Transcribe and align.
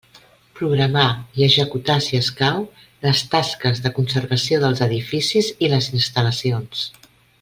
Programar 0.59 1.03
i 1.41 1.43
executar, 1.47 1.97
si 2.05 2.17
escau, 2.21 2.65
les 3.07 3.21
tasques 3.35 3.83
de 3.85 3.91
conservació 3.99 4.61
dels 4.65 4.83
edificis 4.87 5.51
i 5.67 5.71
les 5.75 5.91
instal·lacions. 6.01 6.83